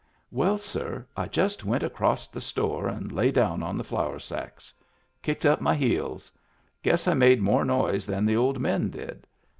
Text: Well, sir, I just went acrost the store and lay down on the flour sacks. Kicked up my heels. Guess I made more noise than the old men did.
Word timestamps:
Well, 0.31 0.57
sir, 0.57 1.05
I 1.15 1.27
just 1.27 1.63
went 1.63 1.83
acrost 1.83 2.33
the 2.33 2.41
store 2.41 2.87
and 2.87 3.11
lay 3.11 3.29
down 3.29 3.61
on 3.61 3.77
the 3.77 3.83
flour 3.83 4.17
sacks. 4.17 4.73
Kicked 5.21 5.45
up 5.45 5.61
my 5.61 5.75
heels. 5.75 6.31
Guess 6.81 7.07
I 7.07 7.13
made 7.13 7.39
more 7.39 7.63
noise 7.63 8.07
than 8.07 8.25
the 8.25 8.35
old 8.35 8.59
men 8.59 8.89
did. 8.89 9.27